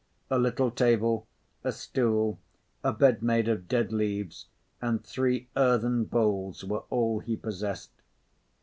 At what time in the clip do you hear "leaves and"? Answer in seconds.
3.93-5.03